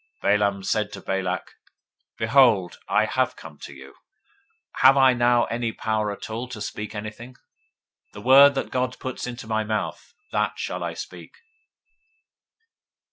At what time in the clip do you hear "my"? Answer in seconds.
9.47-9.63